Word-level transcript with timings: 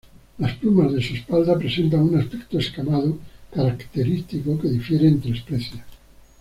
Las 0.39 0.55
plumas 0.55 0.93
de 0.93 1.03
su 1.03 1.13
espalda 1.13 1.59
presentan 1.59 1.99
un 2.01 2.17
aspecto 2.17 2.57
escamado 2.57 3.19
característico 3.53 4.59
que 4.59 4.69
difiere 4.69 5.07
entre 5.07 5.33
especies. 5.33 5.81